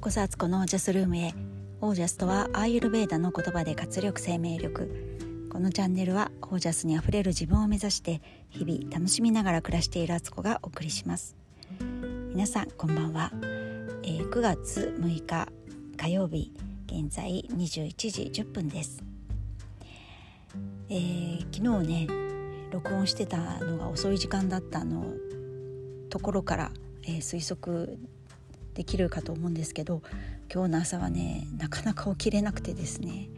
[0.00, 1.34] うこそアツコのオージャスルームへ。
[1.82, 5.48] オージャスとはアーユルベーダの言葉で活力生命力。
[5.52, 11.36] このチャンネルはオージャスにあふれる自分を目指して日々楽しみながら暮らしているアツコがお送りします。
[12.30, 13.30] 皆さんこんばんは、
[14.02, 15.48] えー、9月6日
[15.98, 16.50] 火曜日
[16.86, 19.02] 現在21時10分です、
[20.88, 22.06] えー、昨日ね
[22.70, 25.12] 録音してたのが遅い時間だったの
[26.08, 26.70] ところから、
[27.02, 27.98] えー、推測
[28.80, 30.00] できるかと思うんですけど
[30.50, 33.28] 今日の朝はねなかなか起きれなくてですね、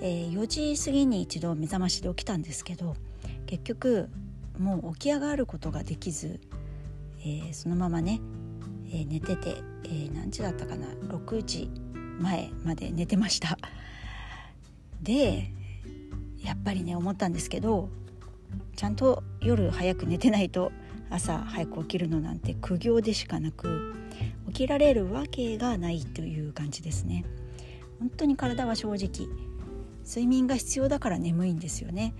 [0.00, 2.96] えー、4時過ぎに一度目覚ましで起きたんですけど
[3.44, 4.08] 結局
[4.58, 6.40] もう起き上がることができず、
[7.20, 8.22] えー、そのままね、
[8.86, 11.70] えー、寝てて、えー、何時だったかな6時
[12.18, 13.58] 前まで寝てました。
[15.02, 15.50] で
[16.42, 17.90] やっぱりね思ったんですけど
[18.74, 20.72] ちゃんと夜早く寝てないと
[21.12, 23.94] 朝早く起きるのなんて苦行でしかなく
[24.48, 27.24] 起きられるわけがないという感じですね。
[27.98, 29.28] 本当に体は正直
[30.04, 32.14] 睡眠が必要だから眠いんですよね。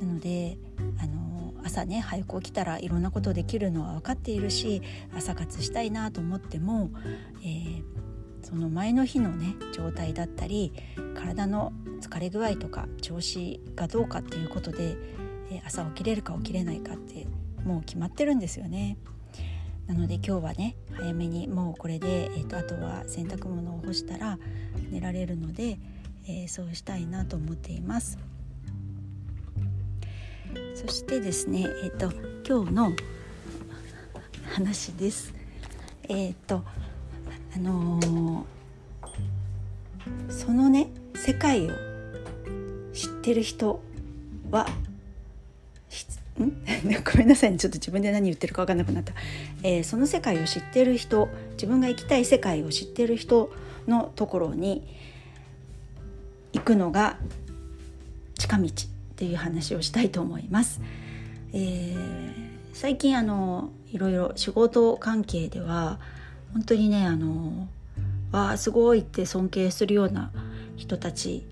[0.00, 0.58] なので
[1.00, 4.82] あの朝ね早く起きたらいろんなことできるのは分かっているし
[5.16, 6.90] 朝活したいなと思っても、
[7.42, 7.82] えー、
[8.42, 10.72] その前の日のね状態だったり
[11.14, 14.96] 体の疲れ具合とか調子がどうかっていうことで、
[15.50, 17.26] えー、朝起きれるか起きれないかって
[17.64, 18.96] もう決まってるんですよね。
[19.86, 24.38] なので今日はね早めにもうこれで、えーと、あとは洗濯物を干したら
[24.90, 25.78] 寝られるので、
[26.26, 28.18] えー、そうしたいなと思っています
[30.74, 32.12] そしてですねえっ、ー、と
[32.46, 32.92] 今日の
[34.54, 35.32] 話です
[36.08, 36.64] えっ、ー、と
[37.54, 38.44] あのー、
[40.28, 41.70] そのね世界を
[42.92, 43.80] 知ってる人
[44.50, 44.66] は
[46.44, 46.52] ん？
[47.04, 49.12] ごめんなさい、ね、ちょっと自分で何言ってるか分かんなくなった、
[49.62, 53.50] えー、その世界を知ってる人自分が生きたい世界を知ってる人
[53.86, 54.86] のところに
[56.52, 57.18] 行くのが
[58.38, 58.70] 近道っ
[59.16, 60.80] ていう話をしたいと思います。
[61.52, 61.96] えー、
[62.72, 65.98] 最近あのいろいろ仕事関係では
[66.52, 67.68] 本当にねあの
[68.32, 70.30] わあすごいって尊敬するような
[70.76, 71.46] 人たち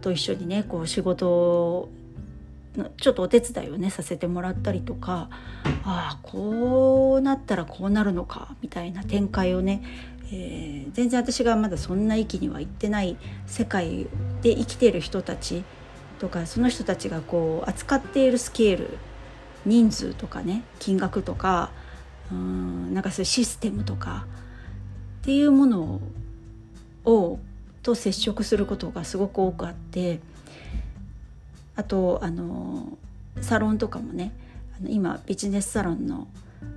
[0.00, 1.88] と一緒にねこう仕事
[2.96, 5.28] ちょっとお手伝いをねさせてもらったりとか
[5.84, 9.82] ああこうなったらこうなるのかみたいな展開をね、
[10.32, 14.06] えー、全然私がまだそんな域には行ってない世界
[14.42, 15.62] で生きている人たち
[16.18, 18.98] とかその人たちがこう扱っているスケール
[19.64, 21.70] 人数とかね金額とか
[22.32, 24.26] うんなんかそういうシステムとか
[25.22, 26.00] っていうもの
[27.04, 27.38] を
[27.82, 30.18] と接触することがすごく多くあって。
[31.76, 32.96] あとあの
[33.40, 34.32] サロンとかもね
[34.78, 36.28] あの今ビジネスサロンの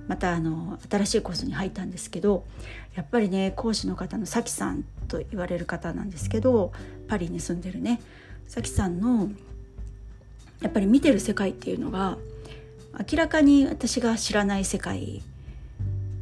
[0.06, 2.44] またあの新しいコースに入ったんですけど
[2.94, 6.72] やっぱりね講師の方のさきさんと言われる方なんですけど
[7.08, 8.00] パリに住んでるね
[8.46, 9.30] さきさんの
[10.60, 12.18] やっぱり見てる世界っていうのが
[13.10, 15.22] 明らかに私が知らない世界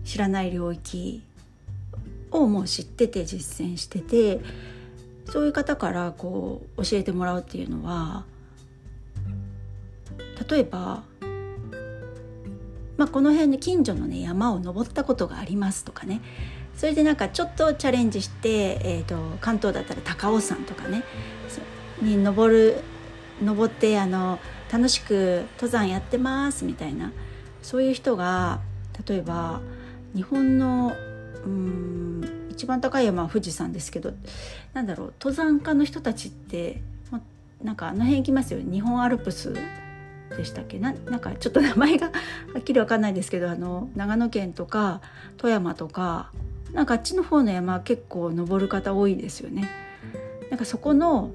[0.04, 1.22] 知らない領域
[2.30, 4.40] をもう知ってて実践してて
[5.26, 8.24] そういう方からこう教えてもらうっていうのは
[10.50, 11.02] 例えば、
[12.96, 16.20] まあ、この辺で近所のね山を登ったことがありますとかね。
[16.76, 21.04] それでなんかちょっとチャレンジして、えーと、関東だったら高尾山とかね。
[22.02, 22.76] に登る
[23.42, 24.38] 登ってあの
[24.70, 27.12] 楽しく登山やってますみたいな。
[27.62, 28.60] そういう人が
[29.06, 29.60] 例えば
[30.14, 30.94] 日本の
[31.44, 34.14] うん一番高い山は富士山ですけど
[34.72, 36.80] なんだろう登山家の人たちって
[37.62, 39.54] なんかあの辺行きますよ日本アルプス。
[40.36, 40.78] でしたっけ？
[40.78, 42.12] ななんかちょっと名前がは
[42.58, 45.00] っきり分かんないですけどあの長野県とか
[45.36, 46.32] 富山とか
[46.72, 49.68] なんかあっちの方の山結構登る方多いですよね。
[50.50, 51.30] なんかそこの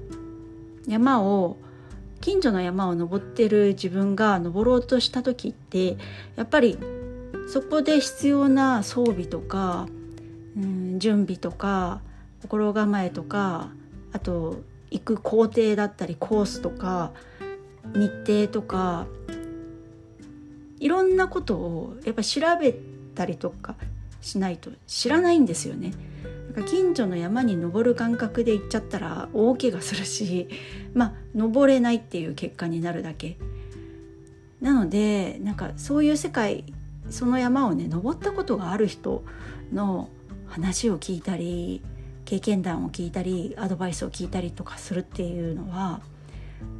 [0.86, 1.56] 山を
[2.20, 5.96] 近所の山を登ってる自分が登ろうとした時って
[6.36, 6.78] やっぱり
[7.48, 9.88] そこで必要な装備とか、
[10.56, 12.00] うん、準備とか
[12.40, 13.70] 心構えとか
[14.12, 17.12] あと行く工程だったりコースとか
[17.94, 19.06] 日程とか
[20.78, 22.74] いろんなことをやっぱ調べ
[23.14, 23.76] たりとか
[24.20, 25.92] しないと知らないんですよね。
[26.54, 30.48] なんか近所の山に登る感覚で行っちゃったら大怪我するし
[30.94, 33.36] まあ登れないっていう結果になるだけ。
[34.60, 36.64] なのでなんかそういう世界
[37.10, 39.24] その山をね登ったことがある人
[39.72, 40.08] の
[40.46, 41.82] 話を聞いたり
[42.24, 46.00] 経験談を聞いたりアドバイスを聞いたりとかするっていうのは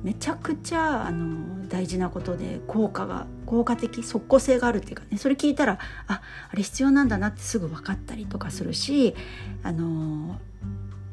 [0.03, 5.19] めちゃくちゃあの大事なことで効果が効果的即効性があるっていうかね。
[5.19, 9.15] それ聞いたらああれ必要なんだなってすぐ分かったりとかするし
[9.63, 10.39] あの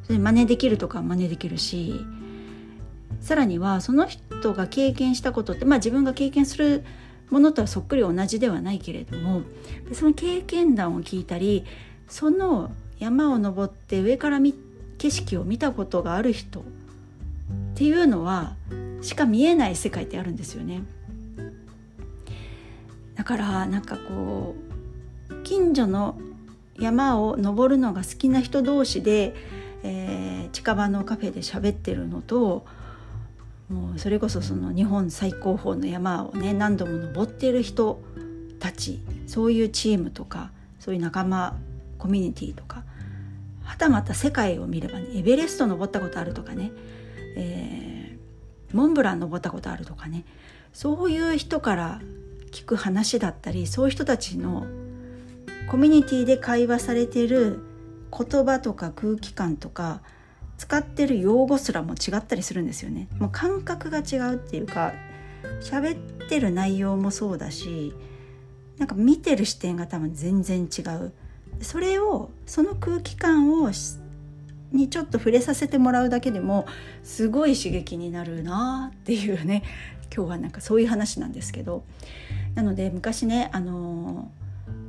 [0.04, 2.06] それ真似できるとか真似できるし
[3.22, 6.84] さらにはその人が経験したことってまあ自分が経験する
[7.30, 9.44] ものとはそっくり同じではないけれども
[9.94, 11.66] その経験談を聞いたり
[12.08, 14.40] その山を登って上から
[14.98, 16.64] 景色を見たことがある人
[17.80, 18.58] っていうのは
[19.02, 20.82] しか見えない世界ってあるんですよね。
[23.16, 24.54] だからなんかこ
[25.30, 26.20] う近所の
[26.78, 29.34] 山を登るのが好きな人同士で、
[29.84, 32.66] えー、近場のカフェで喋ってるのと
[33.70, 38.02] もうそれこそその日本最高峰の山をね何度も登ってる人
[38.60, 41.56] たちそういうチームとかそういう仲間
[41.98, 42.84] コミュニティとか
[43.64, 46.74] はたまた世界を見ればねエベレスト登ったことあるとかね
[47.40, 50.26] えー、モンブラン登ったことあるとかね
[50.74, 52.02] そういう人から
[52.52, 54.68] 聞く話だったりそういう人たちの
[55.70, 57.60] コミュニティで会話されてる
[58.12, 60.02] 言葉とか空気感とか
[60.58, 63.08] 使ってる用語すらも違ったりするんですよね。
[63.18, 64.94] もう感覚が違うっていうか
[65.62, 67.94] 喋ってる内容もそうだし
[68.78, 71.14] なんか見てる視点が多分全然違う。
[71.62, 73.72] それをその空気感を
[74.72, 76.66] にちょっと触れさせてもらうだけでも
[77.04, 79.64] すごい刺激になるなっていうね
[80.16, 81.84] 今日はなんかそういう話なんですけど。
[82.56, 84.32] なので昔ねあの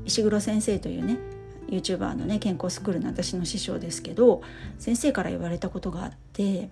[0.05, 1.19] 石黒先生というね
[1.69, 4.43] YouTuber のね健康スクールの私の師匠ですけど
[4.79, 6.69] 先生から言われたことがあって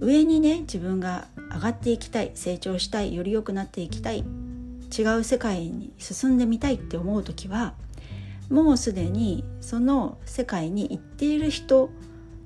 [0.00, 4.24] 上にね自分が上がっていきたい成長したいより良くなっていきたい
[4.96, 7.74] 違う世界に進んでみたいって思う時は
[8.48, 11.90] もうすでにその世界に行っている人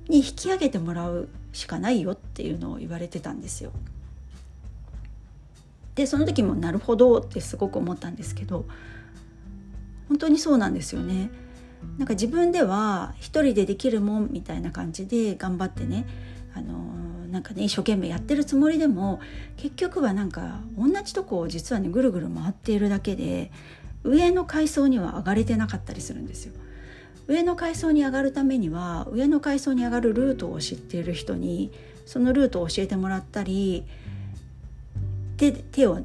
[0.09, 3.73] に引き上げてもらうしかないよっていうのを言われてたんですよ。
[5.95, 8.67] でその時もなるほどってすごく思ったんですけど
[10.09, 11.31] 本当にそうなんですよね。
[11.99, 16.07] なんか自分では一人でできるもんみたいな感じで頑張ってね
[16.55, 16.73] あの
[17.31, 19.21] なんかね一生懸命やってるつもりでも
[19.57, 23.51] 結局はなんか同じとこを実はねぐるぐる回っているだけで
[24.03, 26.55] 上の階層には上がれてなかったりするんですよ。
[27.27, 31.71] 上の階層に上がるためには上の階層に上がるルートを知っている人に
[32.07, 33.85] そのルートを教えてもらったり
[35.37, 36.01] 手手を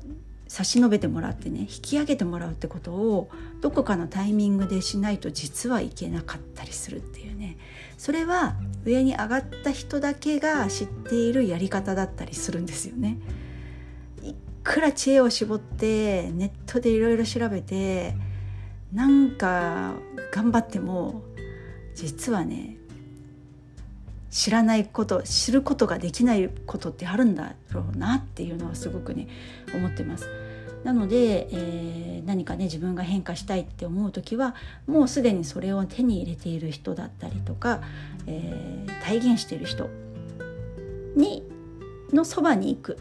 [0.47, 3.29] 差し伸べてもらってね引き上げてもらうってことを
[3.61, 7.57] どこかのタイミングでしないと実はいけなかったりするっていうね
[7.97, 13.19] それは上に上がった人だけが知っているやり方だったりするんですよね。
[14.23, 14.33] い
[14.63, 18.15] くら知恵を絞ってネットでいろいろ調べて
[18.93, 19.93] なんか
[20.31, 21.21] 頑張っても
[21.95, 22.75] 実はね
[24.31, 29.27] 知らないこと知ることができないことってあるんだろうなっていうのはすごくね
[29.73, 30.29] 思ってます。
[30.83, 34.55] なので、えー、何かね自分が変化したいって思う時は
[34.87, 37.81] もうすでにそれを手に入れている人だったりとか、
[38.27, 39.89] えー、体現している人
[41.17, 41.43] に
[42.13, 42.97] のそばに行く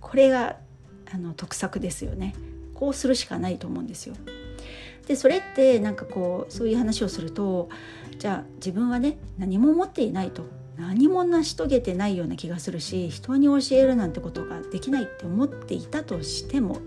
[0.00, 0.56] これが
[1.12, 2.34] あの得策ですよね
[2.74, 4.16] こうするしかないと思うんですよ。
[5.06, 7.68] でそれってなんかこうそういう話をすると
[8.18, 10.44] じゃあ自分はね何も持っていないと
[10.76, 16.78] 何も成し遂げてないような気がするし人に教えるなんてことができないって思っていたとしても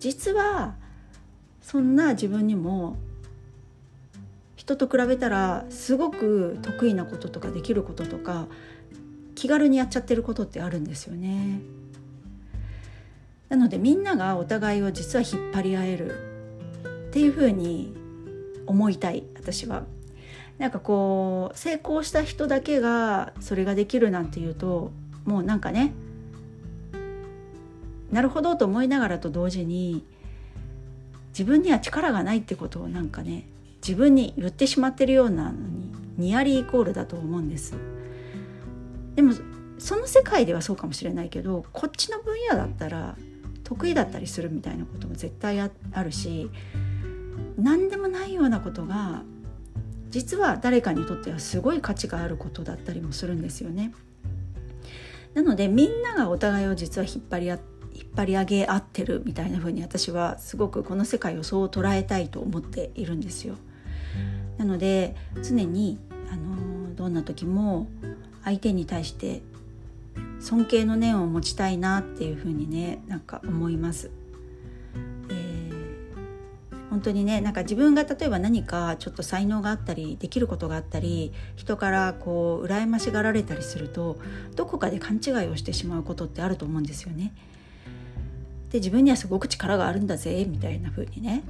[0.00, 0.74] 実は
[1.62, 2.96] そんな自分にも
[4.56, 8.46] 人と比べたらすごく得意なこととかできることとか
[9.34, 11.60] 気軽にやっちゃってることってあるんですよね。
[13.48, 16.33] なのでみんながお互いを実は引っ張り合える
[17.14, 17.94] っていうふうに
[18.66, 19.84] 思いたい私は。
[20.58, 24.90] なんかこう成功した人だけがそれができるなんていうと
[25.24, 25.92] もうなんかね
[28.12, 30.04] なるほどと思いながらと同時に
[31.30, 37.76] 自分には力がないってことをなんかね自分に言ってしまってるようなのにニアリーイコールだと思うんです。
[39.14, 39.34] でも
[39.78, 43.16] その世界ではそうかもしれないけどこっちの分野だったら
[43.62, 45.70] 得意だったりするみたいなことも絶対あ
[46.02, 46.50] るし
[47.58, 49.22] 何でもないようなことが
[50.10, 53.92] 実は誰かにとってはすごい価値があることだったりもするんですよね。
[55.34, 57.58] なのでみんながお互いを実は引っ張り合
[57.92, 63.56] 引っ張り上げ合ってるみたいな風に私はすごくこの世界をそう捉えたいと思っているんですよ。
[64.58, 65.98] なので常に
[66.30, 67.88] あのどんな時も
[68.44, 69.42] 相手に対して
[70.40, 74.10] 尊敬の念を持ちたいなっていう風にねなんか思います。
[76.94, 84.16] 本当にねなんか自分が例えば何かちょっと才能があったりできることがあったり人からこう羨ましがられたりすると
[84.54, 87.34] どこかで勘違いをしてしまうことってあると思うんですよね。
[88.70, 91.42] で自分にはすごく力があるんだぜみたいな風にね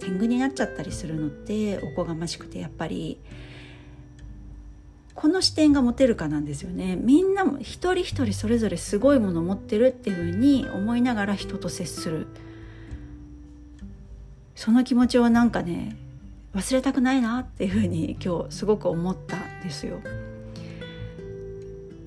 [0.00, 3.20] 天狗になっちゃったりするのっておこがましくてやっぱり
[5.14, 12.26] この視点が持てるかなんですよねみんなも一人一人それぞれすごいものを持ってるっていうふうに思いながら人と接する
[14.60, 15.96] その気持ちをなんかね
[16.54, 20.00] 忘れたくないなっていうふうに今日すごく思ったんですよ。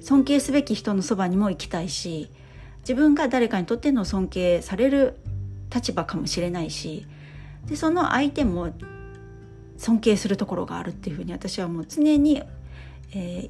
[0.02, 2.30] 尊敬すべき人のそばにも行きたいし
[2.82, 5.18] 自分が誰かにとっての尊敬される
[5.74, 7.08] 立場かもしれないし
[7.66, 8.72] でその相手も
[9.78, 12.44] 尊敬するところがあるっていうふうに私はもう常に、
[13.16, 13.50] えー、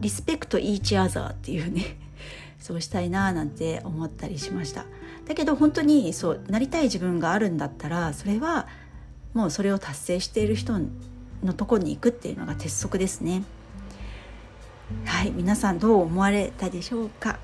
[0.00, 1.84] リスペクトイーチアザーっていうね
[2.58, 4.86] そうしたいななんて思ったりしました。
[5.26, 8.66] だけど本当にそうなりたい自分があるんだったらそれは
[9.32, 10.80] もうそれを達成している人
[11.44, 13.44] のとこに行くっていうのが鉄則ですね
[15.04, 17.38] はい皆さんどう思われたでしょうか？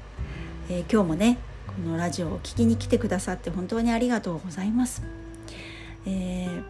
[0.68, 5.02] えー、今日もねこのラジオを聴きに来てくださって本当にありがとうございます。
[6.06, 6.64] えー、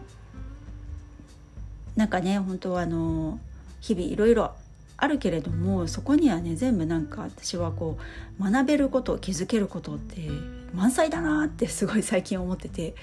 [1.95, 3.39] なんかね本当はあの
[3.79, 4.53] 日々いろいろ
[4.97, 7.97] あるけれどもそこにはね全部なんか私はこ
[8.39, 10.29] う学べること気づけることって
[10.73, 12.95] 満載だなってすごい最近思ってて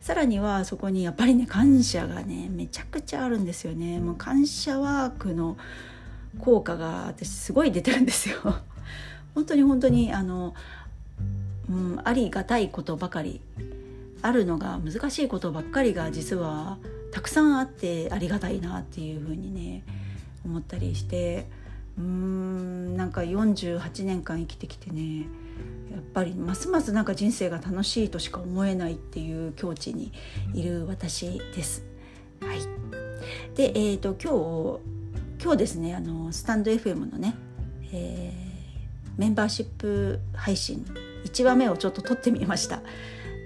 [0.00, 3.98] さらにはそこにやっぱりね感謝がねめちゃくちゃあるんですよね。
[3.98, 5.56] もう感謝ワークの
[6.38, 8.36] 効果が私すごい出てるんですよ。
[9.34, 10.54] 本当に本当にあの、
[11.68, 13.40] うん、ありがたいことばかり
[14.22, 16.78] あるのが難しいことばっかりが実は
[17.12, 19.82] たくさんあってありがたいなっていうふうにね
[20.44, 21.48] 思ったりして
[21.98, 25.26] うーんなんか48年間生きてきてね
[25.92, 30.12] やっぱりますますなんか人生が楽しいとしか思えないっていう境地に
[30.54, 31.84] いる私です。
[32.40, 32.60] はい、
[33.54, 34.80] で、えーと、今
[35.38, 37.34] 日今日ですねあのスタンド FM のね、
[37.92, 38.46] えー
[39.16, 40.84] メンバーシップ配信
[41.24, 42.82] 1話目をちょっと撮ってみました。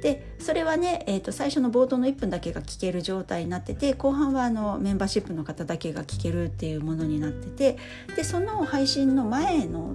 [0.02, 7.78] でそれはね、えー、と最初の冒頭の1分だけが聞ける状態になってて後半はあのメンバーシップの方だけが聞けるっていうものになってて
[8.16, 9.94] でその配信の前の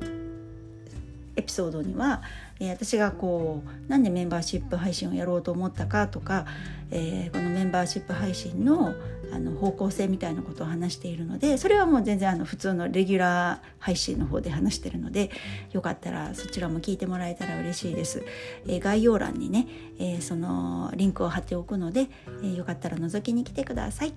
[1.35, 2.21] エピソードには、
[2.59, 6.45] えー、私がこうなんでメンバーシップ配信をやろうと思ったかとか、
[6.91, 8.93] えー、このメンバーシップ配信の
[9.31, 15.31] あの方向性みたいなことを話しているのでそれはもう全然あの普通のレギュラー配信の方で話してるので
[15.73, 18.23] よかったらそちらも聞いてもらえたら嬉しいです。
[18.67, 19.67] えー、概要欄にね、
[19.99, 22.07] えそのリンクを貼っておくので、
[22.43, 24.13] えよかったら覗きに来てください。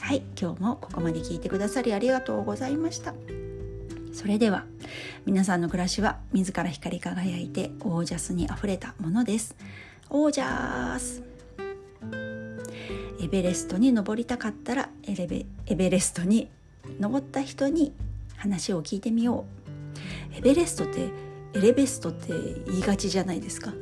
[0.00, 3.14] はい、今日もここまで聞いてくださりありがとうございました。
[4.12, 4.64] それでは
[5.24, 9.54] 皆さんの暮らしは自ら光り輝いてオージャスにあふれたものです。
[10.08, 11.22] オージャス。
[13.22, 16.48] エベレストに登りたかったらエレベエベレストに
[16.98, 17.92] 登った人に
[18.36, 19.44] 話を聞いてみよ
[20.34, 20.36] う。
[20.36, 21.10] エベレストって
[21.54, 22.32] エレベストって
[22.66, 23.72] 言いがちじゃないですか。